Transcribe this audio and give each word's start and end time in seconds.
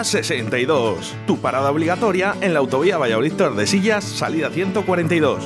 A62. 0.00 0.96
Tu 1.26 1.36
parada 1.42 1.70
obligatoria 1.70 2.34
en 2.40 2.54
la 2.54 2.60
autovía 2.60 2.96
Valladolid 2.96 3.34
Tordesillas, 3.34 4.02
salida 4.02 4.48
142. 4.48 5.44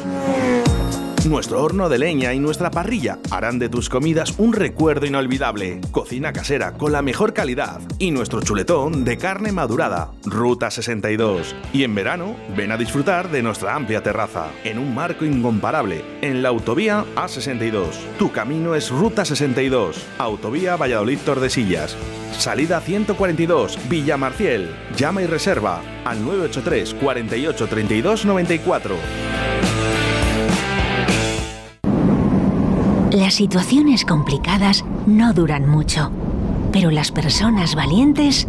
Nuestro 1.29 1.61
horno 1.61 1.89
de 1.89 1.99
leña 1.99 2.35
y 2.35 2.39
nuestra 2.39 2.71
parrilla 2.71 3.19
harán 3.33 3.59
de 3.59 3.69
tus 3.69 3.89
comidas 3.89 4.35
un 4.39 4.53
recuerdo 4.53 5.07
inolvidable. 5.07 5.81
Cocina 5.91 6.33
casera 6.33 6.75
con 6.75 6.93
la 6.93 7.03
mejor 7.03 7.33
calidad 7.33 7.81
y 7.99 8.13
nuestro 8.13 8.43
chuletón 8.43 9.05
de 9.05 9.19
carne 9.19 9.51
madurada. 9.51 10.13
Ruta 10.25 10.71
62. 10.71 11.57
Y 11.73 11.83
en 11.83 11.97
verano, 11.97 12.37
ven 12.57 12.71
a 12.71 12.77
disfrutar 12.77 13.33
de 13.33 13.43
nuestra 13.43 13.75
amplia 13.75 14.05
terraza, 14.05 14.51
en 14.63 14.79
un 14.79 14.95
marco 14.95 15.25
incomparable, 15.25 16.05
en 16.21 16.45
la 16.45 16.51
autovía 16.51 17.05
A62. 17.17 17.89
Tu 18.21 18.31
camino 18.31 18.77
es 18.77 18.91
Ruta 18.91 19.25
62. 19.25 19.97
Autovía 20.19 20.77
Valladolid 20.77 21.19
Tordesillas. 21.25 21.97
Salida 22.39 22.81
142, 22.81 23.79
Villa 23.89 24.17
Marciel. 24.17 24.71
Llama 24.97 25.23
y 25.23 25.27
reserva 25.27 25.81
al 26.05 26.25
983 26.25 26.95
48 26.95 27.67
32 27.67 28.27
94. 28.27 28.97
Las 33.13 33.35
situaciones 33.35 34.05
complicadas 34.05 34.85
no 35.07 35.33
duran 35.33 35.69
mucho, 35.69 36.11
pero 36.73 36.91
las 36.91 37.13
personas 37.13 37.75
valientes 37.77 38.49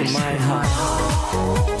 breaking 0.01 0.13
my 0.13 0.33
heart. 0.35 1.80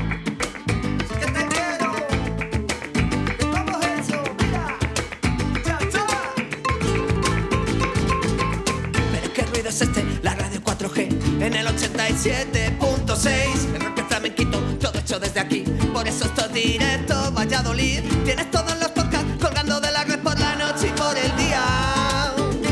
En 11.41 11.55
el 11.55 11.65
87.6 11.65 13.73
El 13.73 13.81
rock 13.81 14.07
flamenquito, 14.07 14.59
todo 14.79 14.99
hecho 14.99 15.19
desde 15.19 15.39
aquí. 15.39 15.63
Por 15.91 16.07
eso 16.07 16.25
esto 16.25 16.45
es 16.45 16.53
directo, 16.53 17.31
Valladolid. 17.31 18.01
Tienes 18.23 18.51
todos 18.51 18.79
los 18.79 18.89
podcasts 18.89 19.27
colgando 19.41 19.79
de 19.79 19.91
la 19.91 20.03
red 20.03 20.19
por 20.19 20.39
la 20.39 20.55
noche 20.55 20.89
y 20.89 20.91
por 20.91 21.17
el 21.17 21.35
día. 21.37 21.63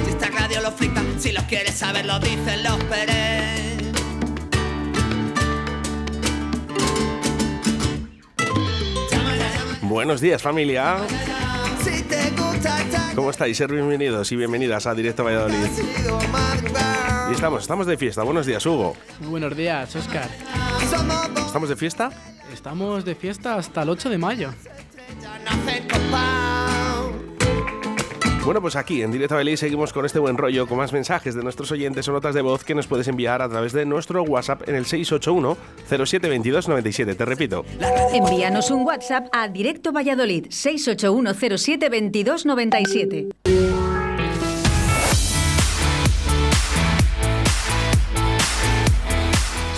Si 0.05 0.11
esta 0.11 0.29
radio 0.29 0.61
lo 0.61 0.71
flipa, 0.71 1.01
si 1.17 1.31
los 1.31 1.45
quieres 1.45 1.73
saber 1.75 2.05
lo 2.05 2.19
dicen 2.19 2.61
los 2.63 2.77
Pérez 2.83 3.79
Buenos 9.81 10.21
días, 10.21 10.43
familia. 10.43 10.97
¿Cómo 13.19 13.31
estáis? 13.31 13.57
Ser 13.57 13.69
bienvenidos 13.69 14.31
y 14.31 14.37
bienvenidas 14.37 14.87
a 14.87 14.95
Directo 14.95 15.25
Valladolid. 15.25 15.57
Y 17.29 17.33
estamos, 17.33 17.63
estamos 17.63 17.85
de 17.85 17.97
fiesta. 17.97 18.23
Buenos 18.23 18.45
días, 18.45 18.65
Hugo. 18.65 18.95
Muy 19.19 19.31
buenos 19.31 19.57
días, 19.57 19.93
Oscar. 19.93 20.29
¿Estamos 21.45 21.67
de 21.67 21.75
fiesta? 21.75 22.11
Estamos 22.53 23.03
de 23.03 23.15
fiesta 23.15 23.55
hasta 23.55 23.81
el 23.81 23.89
8 23.89 24.09
de 24.09 24.17
mayo. 24.17 24.53
Bueno, 28.49 28.63
pues 28.63 28.75
aquí 28.75 29.03
en 29.03 29.11
Directo 29.11 29.35
Valladolid 29.35 29.57
seguimos 29.57 29.93
con 29.93 30.07
este 30.07 30.17
buen 30.17 30.35
rollo, 30.35 30.65
con 30.65 30.79
más 30.79 30.91
mensajes 30.91 31.35
de 31.35 31.43
nuestros 31.43 31.71
oyentes 31.71 32.07
o 32.07 32.11
notas 32.11 32.33
de 32.33 32.41
voz 32.41 32.63
que 32.63 32.73
nos 32.73 32.87
puedes 32.87 33.07
enviar 33.07 33.43
a 33.43 33.47
través 33.47 33.73
de 33.73 33.85
nuestro 33.85 34.23
WhatsApp 34.23 34.67
en 34.67 34.73
el 34.73 34.87
681 34.87 35.55
072297. 35.87 37.13
Te 37.13 37.25
repito, 37.25 37.63
Envíanos 38.11 38.71
un 38.71 38.87
WhatsApp 38.87 39.27
a 39.33 39.49
Directo 39.49 39.91
Valladolid 39.91 40.47
681072297. 40.47 43.29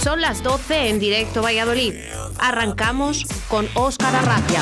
Son 0.01 0.21
las 0.21 0.41
12 0.41 0.88
en 0.88 1.01
directo 1.01 1.41
Valladolid. 1.41 1.95
Arrancamos 2.39 3.25
con 3.49 3.67
Óscar 3.75 4.15
Arracia. 4.15 4.61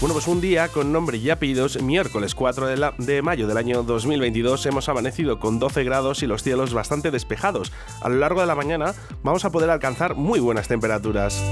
Bueno, 0.00 0.14
pues 0.14 0.28
un 0.28 0.40
día 0.40 0.68
con 0.68 0.92
nombre 0.92 1.18
y 1.18 1.28
apellidos, 1.28 1.82
miércoles 1.82 2.36
4 2.36 2.68
de, 2.68 2.90
de 2.98 3.20
mayo 3.20 3.48
del 3.48 3.56
año 3.56 3.82
2022, 3.82 4.64
hemos 4.66 4.88
amanecido 4.88 5.40
con 5.40 5.58
12 5.58 5.82
grados 5.82 6.22
y 6.22 6.28
los 6.28 6.44
cielos 6.44 6.72
bastante 6.72 7.10
despejados. 7.10 7.72
A 8.00 8.08
lo 8.08 8.14
largo 8.14 8.40
de 8.40 8.46
la 8.46 8.54
mañana 8.54 8.94
vamos 9.24 9.44
a 9.44 9.50
poder 9.50 9.70
alcanzar 9.70 10.14
muy 10.14 10.38
buenas 10.38 10.68
temperaturas. 10.68 11.42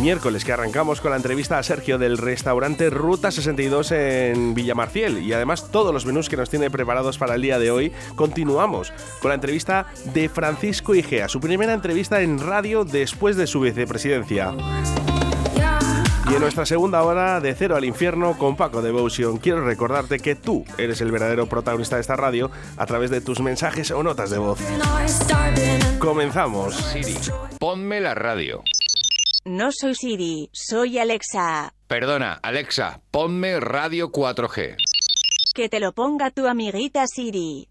Miércoles 0.00 0.44
que 0.44 0.52
arrancamos 0.52 1.00
con 1.00 1.10
la 1.10 1.16
entrevista 1.16 1.58
a 1.58 1.62
Sergio 1.62 1.98
del 1.98 2.18
restaurante 2.18 2.88
Ruta 2.88 3.30
62 3.32 3.90
en 3.92 4.54
Villamarciel 4.54 5.18
y 5.18 5.32
además 5.32 5.70
todos 5.72 5.92
los 5.92 6.06
menús 6.06 6.28
que 6.28 6.36
nos 6.36 6.50
tiene 6.50 6.70
preparados 6.70 7.18
para 7.18 7.34
el 7.34 7.42
día 7.42 7.58
de 7.58 7.70
hoy. 7.70 7.92
Continuamos 8.14 8.92
con 9.20 9.30
la 9.30 9.34
entrevista 9.34 9.86
de 10.14 10.28
Francisco 10.28 10.94
Igea, 10.94 11.28
su 11.28 11.40
primera 11.40 11.72
entrevista 11.72 12.20
en 12.20 12.38
radio 12.38 12.84
después 12.84 13.36
de 13.36 13.46
su 13.46 13.60
vicepresidencia. 13.60 14.54
Y 16.30 16.34
en 16.34 16.40
nuestra 16.40 16.66
segunda 16.66 17.02
hora 17.02 17.40
de 17.40 17.54
Cero 17.54 17.74
al 17.74 17.84
Infierno 17.84 18.36
con 18.38 18.54
Paco 18.54 18.82
Devotion, 18.82 19.38
quiero 19.38 19.64
recordarte 19.64 20.20
que 20.20 20.36
tú 20.36 20.64
eres 20.76 21.00
el 21.00 21.10
verdadero 21.10 21.48
protagonista 21.48 21.96
de 21.96 22.02
esta 22.02 22.16
radio 22.16 22.50
a 22.76 22.86
través 22.86 23.10
de 23.10 23.20
tus 23.20 23.40
mensajes 23.40 23.90
o 23.90 24.02
notas 24.02 24.30
de 24.30 24.38
voz. 24.38 24.60
Comenzamos. 25.98 26.76
Siri, 26.76 27.16
ponme 27.58 28.00
la 28.00 28.14
radio. 28.14 28.62
No 29.48 29.70
soy 29.72 29.94
Siri, 29.94 30.50
soy 30.52 30.98
Alexa. 30.98 31.72
Perdona, 31.86 32.34
Alexa, 32.42 33.00
ponme 33.10 33.58
radio 33.60 34.12
4G. 34.12 34.76
Que 35.54 35.70
te 35.70 35.80
lo 35.80 35.94
ponga 35.94 36.30
tu 36.30 36.46
amiguita 36.46 37.06
Siri. 37.06 37.66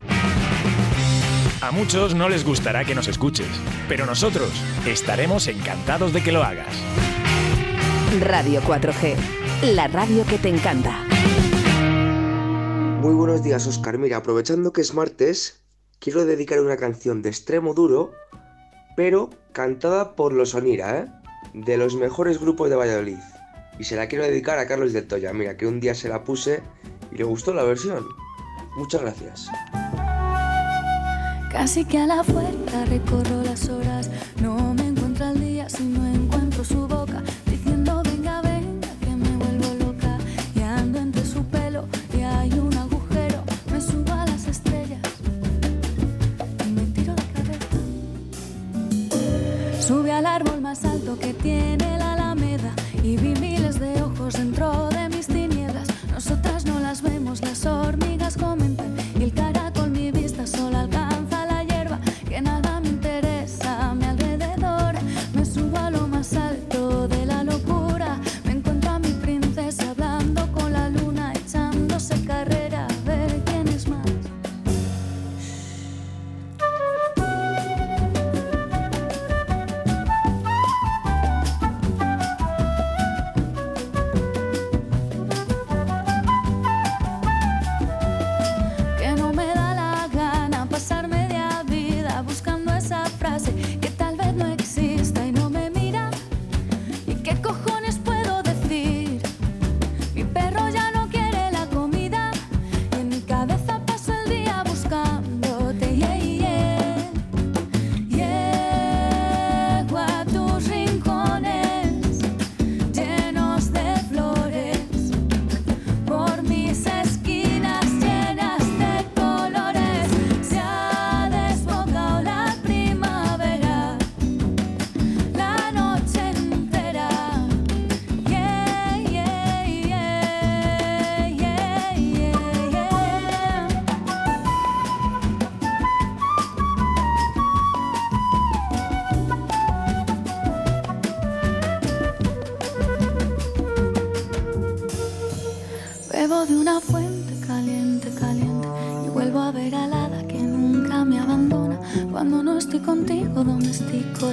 A 1.62 1.70
muchos 1.70 2.16
no 2.16 2.30
les 2.30 2.44
gustará 2.44 2.84
que 2.84 2.96
nos 2.96 3.08
escuches, 3.08 3.46
pero 3.88 4.08
nosotros 4.08 4.50
estaremos 4.88 5.46
encantados 5.46 6.14
de 6.14 6.24
que 6.24 6.32
lo 6.32 6.42
hagas. 6.42 6.76
Radio 8.22 8.60
4G, 8.64 9.16
la 9.76 9.88
radio 9.88 10.26
que 10.26 10.40
te 10.40 10.50
encanta. 10.50 11.04
Muy 13.02 13.14
buenos 13.14 13.44
días, 13.44 13.68
Oscar. 13.68 14.00
Mira, 14.00 14.18
aprovechando 14.18 14.74
que 14.74 14.82
es 14.82 14.96
martes, 14.96 15.64
quiero 16.00 16.26
dedicar 16.26 16.60
una 16.60 16.78
canción 16.78 17.22
de 17.22 17.30
extremo 17.30 17.76
duro, 17.76 18.14
pero 18.96 19.30
cantada 19.52 20.16
por 20.16 20.34
los 20.34 20.56
Onira, 20.56 20.98
¿eh? 21.02 21.17
de 21.66 21.78
los 21.78 21.96
mejores 21.96 22.40
grupos 22.40 22.70
de 22.70 22.76
Valladolid. 22.76 23.18
Y 23.80 23.84
se 23.84 23.96
la 23.96 24.08
quiero 24.08 24.24
dedicar 24.24 24.60
a 24.60 24.68
Carlos 24.68 24.94
del 24.94 25.08
Toya. 25.08 25.34
Mira, 25.34 25.58
que 25.58 25.68
un 25.68 25.80
día 25.80 25.94
se 25.94 26.10
la 26.10 26.24
puse 26.24 26.62
y 27.12 27.18
le 27.18 27.24
gustó 27.24 27.54
la 27.54 27.64
versión. 27.64 28.06
Muchas 28.76 29.02
gracias. 29.02 29.50
árbol 50.38 50.62
más 50.62 50.86
alto 50.86 51.18
que 51.18 51.34
tiene 51.34 51.98
la 51.98 52.17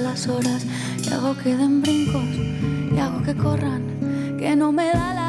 Las 0.01 0.27
horas 0.27 0.65
y 1.03 1.13
hago 1.13 1.35
que 1.37 1.55
den 1.55 1.81
brincos 1.81 2.23
y 2.93 2.99
hago 2.99 3.23
que 3.23 3.33
corran, 3.33 4.35
que 4.37 4.55
no 4.55 4.71
me 4.71 4.87
da 4.87 5.13
la 5.13 5.24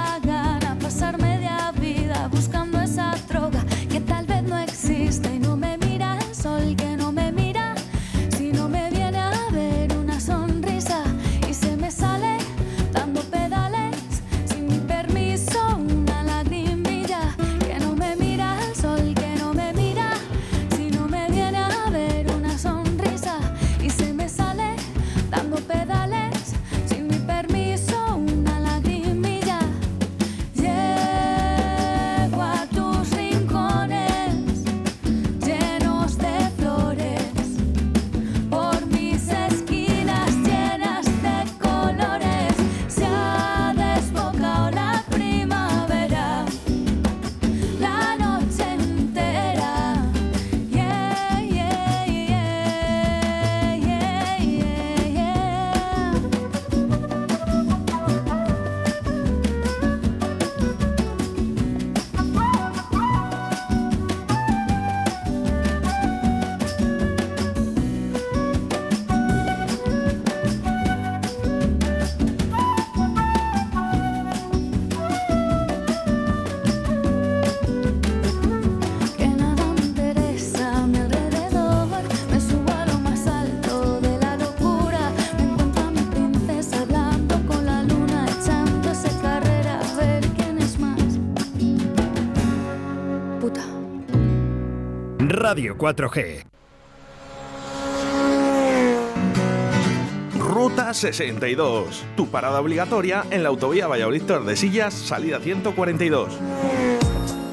Radio 95.49 95.77
4G. 95.79 96.43
Ruta 100.37 100.93
62, 100.93 102.05
tu 102.17 102.27
parada 102.27 102.61
obligatoria 102.61 103.25
en 103.31 103.45
la 103.45 103.51
autovía 103.51 103.87
Valladolid 103.87 104.23
Tordesillas, 104.23 104.93
salida 104.93 105.39
142. 105.39 106.37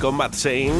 con 0.00 0.16
Matt 0.16 0.34
Shane. 0.34 0.72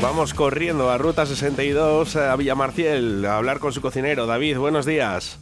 Vamos 0.00 0.34
corriendo 0.34 0.90
a 0.90 0.98
Ruta 0.98 1.24
62 1.24 2.16
eh, 2.16 2.28
a 2.28 2.36
Villamarciel 2.36 3.24
a 3.24 3.36
hablar 3.36 3.60
con 3.60 3.72
su 3.72 3.80
cocinero. 3.80 4.26
David, 4.26 4.58
buenos 4.58 4.84
días. 4.84 5.38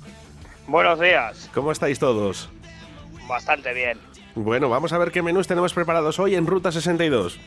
Buenos 0.66 1.00
días. 1.00 1.50
¿Cómo 1.54 1.72
estáis 1.72 1.98
todos? 1.98 2.50
Bastante 3.26 3.72
bien. 3.72 3.98
Bueno, 4.34 4.68
vamos 4.68 4.92
a 4.92 4.98
ver 4.98 5.10
qué 5.10 5.22
menús 5.22 5.48
tenemos 5.48 5.72
preparados 5.72 6.18
hoy 6.18 6.34
en 6.34 6.46
Ruta 6.46 6.70
62. 6.70 7.40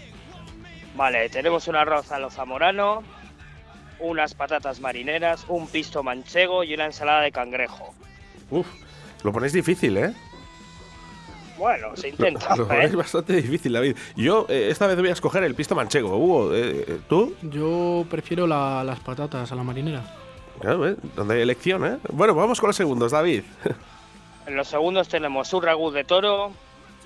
Vale, 0.95 1.29
tenemos 1.29 1.67
un 1.67 1.75
arroz 1.75 2.11
a 2.11 2.19
lo 2.19 2.29
zamorano, 2.29 3.03
unas 3.99 4.33
patatas 4.33 4.79
marineras, 4.79 5.45
un 5.47 5.67
pisto 5.67 6.03
manchego 6.03 6.63
y 6.63 6.73
una 6.73 6.85
ensalada 6.85 7.21
de 7.21 7.31
cangrejo. 7.31 7.93
Uf, 8.49 8.67
lo 9.23 9.31
ponéis 9.31 9.53
difícil, 9.53 9.97
¿eh? 9.97 10.13
Bueno, 11.57 11.95
se 11.95 12.09
intenta. 12.09 12.55
Lo 12.55 12.63
¿eh? 12.63 12.67
ponéis 12.67 12.95
bastante 12.95 13.33
difícil, 13.33 13.73
David. 13.73 13.95
Yo 14.15 14.45
eh, 14.49 14.67
esta 14.71 14.87
vez 14.87 14.97
voy 14.97 15.09
a 15.09 15.13
escoger 15.13 15.43
el 15.43 15.55
pisto 15.55 15.75
manchego. 15.75 16.17
Hugo, 16.17 16.51
eh, 16.53 16.99
¿tú? 17.07 17.35
Yo 17.43 18.05
prefiero 18.09 18.47
la- 18.47 18.83
las 18.83 18.99
patatas 18.99 19.51
a 19.51 19.55
la 19.55 19.63
marinera. 19.63 20.01
Claro, 20.59 20.87
¿eh? 20.87 20.95
Donde 21.15 21.35
hay 21.35 21.41
elección, 21.41 21.85
¿eh? 21.85 21.97
Bueno, 22.11 22.33
vamos 22.35 22.59
con 22.59 22.67
los 22.69 22.75
segundos, 22.75 23.11
David. 23.11 23.43
En 24.45 24.57
los 24.57 24.67
segundos 24.67 25.07
tenemos 25.07 25.53
un 25.53 25.63
ragú 25.63 25.89
de 25.91 26.03
toro, 26.03 26.51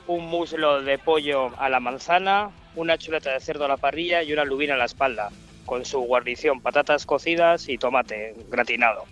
un 0.07 0.25
muslo 0.25 0.81
de 0.81 0.97
pollo 0.97 1.51
a 1.59 1.69
la 1.69 1.79
manzana, 1.79 2.49
una 2.75 2.97
chuleta 2.97 3.31
de 3.31 3.39
cerdo 3.39 3.65
a 3.65 3.67
la 3.67 3.77
parrilla 3.77 4.23
y 4.23 4.33
una 4.33 4.43
lubina 4.43 4.73
a 4.73 4.77
la 4.77 4.85
espalda, 4.85 5.29
con 5.67 5.85
su 5.85 5.99
guarnición, 5.99 6.61
patatas 6.61 7.05
cocidas 7.05 7.69
y 7.69 7.77
tomate 7.77 8.33
gratinado. 8.49 9.03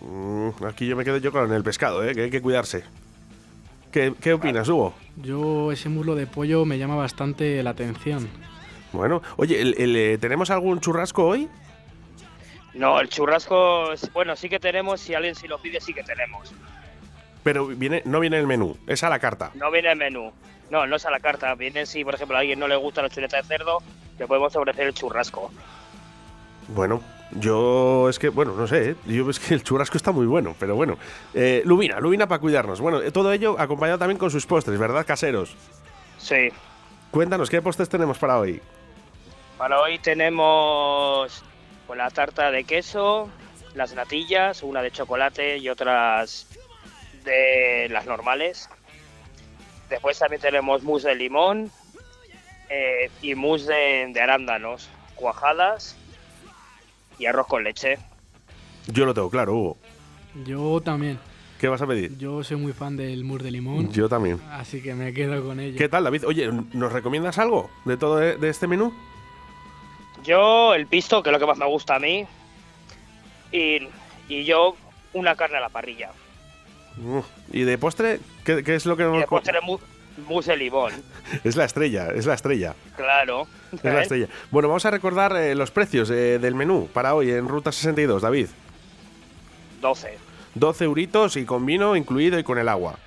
Mm, 0.00 0.64
aquí 0.64 0.86
yo 0.86 0.94
me 0.94 1.04
quedo 1.04 1.16
yo 1.16 1.32
con 1.32 1.52
el 1.52 1.64
pescado, 1.64 2.04
¿eh? 2.04 2.14
Que 2.14 2.22
hay 2.22 2.30
que 2.30 2.40
cuidarse. 2.40 2.84
¿Qué, 3.92 4.14
qué 4.20 4.32
opinas, 4.32 4.68
Hugo? 4.68 4.94
Yo 5.16 5.70
ese 5.70 5.88
muslo 5.88 6.14
de 6.14 6.26
pollo 6.26 6.64
me 6.64 6.78
llama 6.78 6.96
bastante 6.96 7.62
la 7.62 7.70
atención. 7.70 8.28
Bueno, 8.92 9.22
oye, 9.36 9.60
el- 9.60 9.74
el, 9.78 9.96
eh, 9.96 10.18
¿tenemos 10.18 10.50
algún 10.50 10.80
churrasco 10.80 11.26
hoy? 11.26 11.48
No, 12.74 13.00
el 13.00 13.08
churrasco, 13.10 13.92
es- 13.92 14.10
bueno, 14.12 14.34
sí 14.34 14.48
que 14.48 14.58
tenemos, 14.58 15.00
si 15.00 15.14
alguien 15.14 15.34
si 15.34 15.46
lo 15.46 15.58
pide, 15.60 15.80
sí 15.80 15.92
que 15.92 16.02
tenemos. 16.02 16.52
Pero 17.42 17.66
viene, 17.66 18.02
no 18.06 18.20
viene 18.20 18.36
en 18.36 18.42
el 18.42 18.46
menú, 18.46 18.76
es 18.86 19.02
a 19.02 19.10
la 19.10 19.18
carta. 19.18 19.50
No 19.54 19.70
viene 19.70 19.92
el 19.92 19.98
menú. 19.98 20.32
No, 20.70 20.86
no 20.86 20.96
es 20.96 21.04
a 21.04 21.10
la 21.10 21.20
carta. 21.20 21.54
Viene 21.54 21.84
si, 21.84 22.02
por 22.02 22.14
ejemplo, 22.14 22.36
a 22.36 22.40
alguien 22.40 22.58
no 22.58 22.66
le 22.68 22.76
gusta 22.76 23.02
la 23.02 23.10
chuleta 23.10 23.36
de 23.36 23.42
cerdo, 23.42 23.78
le 24.18 24.26
podemos 24.26 24.56
ofrecer 24.56 24.86
el 24.86 24.94
churrasco. 24.94 25.50
Bueno, 26.68 27.02
yo 27.36 28.08
es 28.08 28.18
que, 28.18 28.28
bueno, 28.28 28.54
no 28.54 28.66
sé, 28.66 28.90
¿eh? 28.90 28.96
yo 29.06 29.28
es 29.30 29.38
que 29.38 29.54
el 29.54 29.62
churrasco 29.62 29.96
está 29.96 30.12
muy 30.12 30.26
bueno, 30.26 30.54
pero 30.58 30.74
bueno. 30.74 30.98
Eh, 31.34 31.62
Lubina, 31.64 31.98
Lubina 32.00 32.26
para 32.26 32.40
cuidarnos. 32.40 32.80
Bueno, 32.80 33.00
eh, 33.00 33.10
todo 33.10 33.32
ello 33.32 33.58
acompañado 33.58 33.98
también 33.98 34.18
con 34.18 34.30
sus 34.30 34.46
postres, 34.46 34.78
¿verdad, 34.78 35.06
caseros? 35.06 35.54
Sí. 36.18 36.50
Cuéntanos, 37.10 37.48
¿qué 37.48 37.62
postres 37.62 37.88
tenemos 37.88 38.18
para 38.18 38.38
hoy? 38.38 38.60
Para 39.56 39.80
hoy 39.80 39.98
tenemos 39.98 41.42
pues, 41.86 41.96
la 41.96 42.10
tarta 42.10 42.50
de 42.50 42.64
queso, 42.64 43.30
las 43.74 43.94
natillas, 43.94 44.62
una 44.62 44.82
de 44.82 44.90
chocolate 44.90 45.58
y 45.58 45.68
otras 45.68 46.48
de 47.24 47.88
las 47.90 48.06
normales. 48.06 48.68
Después 49.88 50.18
también 50.18 50.40
tenemos 50.40 50.82
mousse 50.82 51.08
de 51.08 51.14
limón 51.14 51.70
eh, 52.68 53.10
y 53.20 53.34
mousse 53.34 53.66
de, 53.66 54.10
de 54.12 54.20
arándanos, 54.20 54.88
cuajadas 55.14 55.96
y 57.18 57.26
arroz 57.26 57.46
con 57.46 57.64
leche. 57.64 57.98
Yo 58.88 59.04
lo 59.06 59.14
tengo 59.14 59.30
claro, 59.30 59.54
Hugo. 59.54 59.76
Yo 60.44 60.80
también. 60.80 61.18
¿Qué 61.60 61.68
vas 61.68 61.80
a 61.82 61.86
pedir? 61.86 62.18
Yo 62.18 62.42
soy 62.42 62.56
muy 62.56 62.72
fan 62.72 62.96
del 62.96 63.22
mousse 63.22 63.44
de 63.44 63.50
limón. 63.52 63.92
Yo 63.92 64.08
también. 64.08 64.40
Así 64.50 64.82
que 64.82 64.94
me 64.94 65.12
quedo 65.14 65.44
con 65.44 65.60
ello. 65.60 65.78
¿Qué 65.78 65.88
tal, 65.88 66.04
David? 66.04 66.26
Oye, 66.26 66.50
¿nos 66.72 66.92
recomiendas 66.92 67.38
algo 67.38 67.70
de 67.84 67.96
todo 67.96 68.16
de 68.16 68.48
este 68.48 68.66
menú? 68.66 68.92
Yo 70.24 70.74
el 70.74 70.86
pisto, 70.86 71.22
que 71.22 71.30
es 71.30 71.32
lo 71.32 71.38
que 71.38 71.46
más 71.46 71.58
me 71.58 71.66
gusta 71.66 71.96
a 71.96 71.98
mí, 71.98 72.26
y, 73.50 73.88
y 74.28 74.44
yo 74.44 74.76
una 75.12 75.34
carne 75.34 75.58
a 75.58 75.60
la 75.60 75.68
parrilla. 75.68 76.10
¿Y 77.52 77.62
de 77.62 77.78
postre? 77.78 78.20
¿Qué, 78.44 78.62
qué 78.62 78.74
es 78.74 78.86
lo 78.86 78.96
que 78.96 79.04
Y 79.04 79.06
nos 79.06 79.42
tenemos 79.42 79.80
mousse 80.28 80.48
de 80.52 80.56
limón, 80.56 80.92
Es 81.44 81.56
la 81.56 81.64
estrella, 81.64 82.08
es 82.14 82.26
la 82.26 82.34
estrella. 82.34 82.74
claro. 82.96 83.46
Es 83.72 83.84
la 83.84 84.02
estrella. 84.02 84.28
Bueno, 84.50 84.68
vamos 84.68 84.84
a 84.84 84.90
recordar 84.90 85.34
eh, 85.36 85.54
los 85.54 85.70
precios 85.70 86.10
eh, 86.10 86.38
del 86.38 86.54
menú 86.54 86.88
para 86.92 87.14
hoy 87.14 87.30
en 87.30 87.48
Ruta 87.48 87.72
62, 87.72 88.20
David. 88.22 88.48
12, 89.80 90.18
12 90.54 90.84
euritos 90.84 91.36
y 91.36 91.44
con 91.46 91.64
vino 91.64 91.96
incluido 91.96 92.38
y 92.38 92.44
con 92.44 92.58
el 92.58 92.68
agua. 92.68 92.98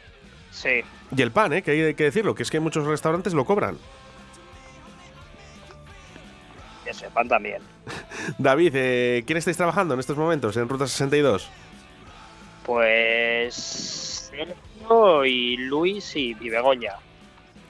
sí. 0.51 0.83
Y 1.15 1.21
el 1.21 1.31
pan, 1.31 1.53
¿eh? 1.53 1.61
que 1.61 1.69
hay 1.71 1.93
que 1.93 2.05
decirlo, 2.05 2.33
que 2.33 2.41
es 2.41 2.49
que 2.49 2.59
muchos 2.59 2.83
restaurantes 2.87 3.35
lo 3.35 3.45
cobran. 3.45 3.77
Y 6.83 6.89
ese 6.89 7.07
pan 7.11 7.27
también. 7.27 7.61
David, 8.39 8.71
eh, 8.75 9.23
¿quién 9.27 9.37
estáis 9.37 9.55
trabajando 9.55 9.93
en 9.93 9.99
estos 9.99 10.17
momentos 10.17 10.57
en 10.57 10.67
Ruta 10.67 10.87
62? 10.87 11.47
Pues 12.65 14.31
Y 15.25 15.57
Luis 15.57 16.15
y, 16.15 16.35
y 16.39 16.49
Begoña. 16.49 16.93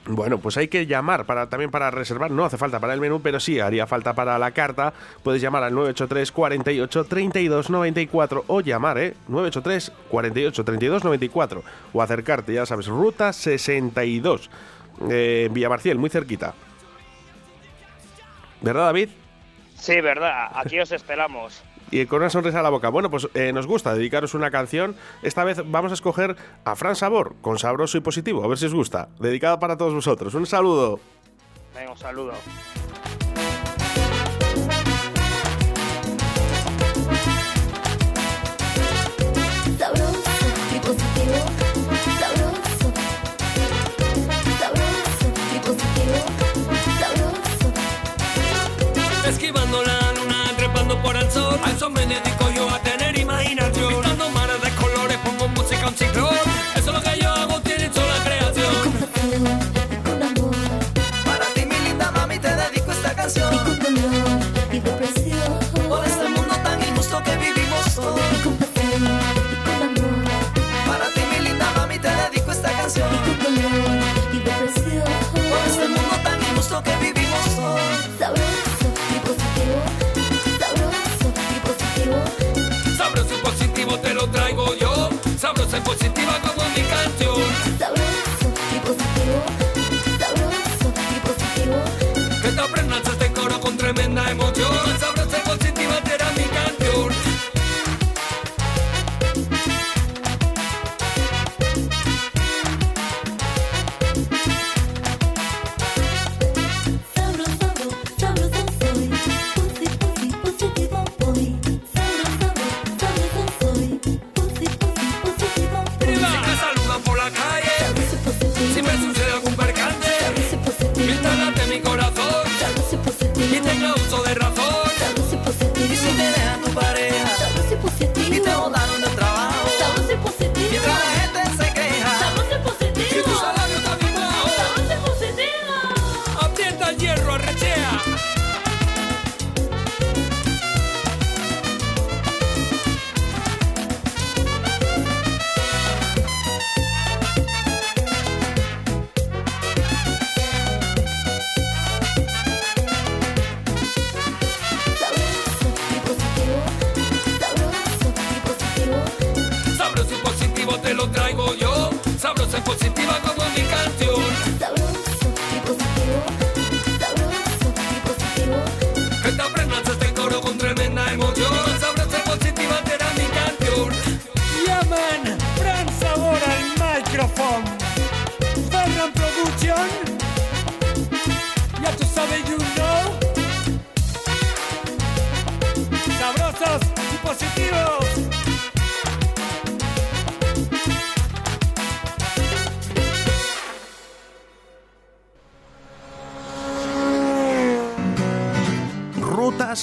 Bueno, 0.08 0.38
pues 0.38 0.56
hay 0.56 0.68
que 0.68 0.86
llamar 0.86 1.26
para 1.26 1.48
también 1.48 1.70
para 1.70 1.90
reservar. 1.90 2.30
No 2.30 2.44
hace 2.44 2.56
falta 2.56 2.78
para 2.78 2.94
el 2.94 3.00
menú, 3.00 3.20
pero 3.20 3.40
sí 3.40 3.58
haría 3.58 3.86
falta 3.86 4.14
para 4.14 4.38
la 4.38 4.52
carta. 4.52 4.92
Puedes 5.24 5.42
llamar 5.42 5.64
al 5.64 5.74
983 5.74 6.30
48 6.30 7.04
32 7.04 7.70
94 7.70 8.44
o 8.46 8.60
llamar, 8.60 8.98
¿eh? 8.98 9.14
983 9.26 9.92
48 10.08 10.64
32 10.64 11.04
94 11.04 11.62
o 11.92 12.02
acercarte, 12.02 12.52
ya 12.52 12.66
sabes, 12.66 12.86
ruta 12.86 13.32
62 13.32 14.48
eh, 15.10 15.48
Villa 15.50 15.68
Marcial, 15.68 15.98
muy 15.98 16.10
cerquita. 16.10 16.54
¿Verdad, 18.60 18.86
David? 18.86 19.08
Sí, 19.74 20.00
verdad, 20.00 20.50
aquí 20.54 20.78
os 20.78 20.90
esperamos. 20.92 21.62
Y 21.90 22.04
con 22.06 22.20
una 22.20 22.30
sonrisa 22.30 22.60
a 22.60 22.62
la 22.62 22.70
boca. 22.70 22.88
Bueno, 22.88 23.10
pues 23.10 23.28
eh, 23.34 23.52
nos 23.52 23.66
gusta 23.66 23.94
dedicaros 23.94 24.34
una 24.34 24.50
canción. 24.50 24.96
Esta 25.22 25.44
vez 25.44 25.62
vamos 25.64 25.92
a 25.92 25.94
escoger 25.94 26.36
a 26.64 26.76
Fran 26.76 26.96
Sabor, 26.96 27.36
con 27.40 27.58
sabroso 27.58 27.98
y 27.98 28.00
positivo. 28.00 28.44
A 28.44 28.48
ver 28.48 28.58
si 28.58 28.66
os 28.66 28.74
gusta. 28.74 29.08
Dedicada 29.18 29.58
para 29.58 29.76
todos 29.76 29.94
vosotros. 29.94 30.34
Un 30.34 30.46
saludo. 30.46 31.00
Venga, 31.74 31.92
un 31.92 31.98
saludo. 31.98 32.32
Por 51.58 51.68
el 51.68 51.78
sol. 51.78 52.35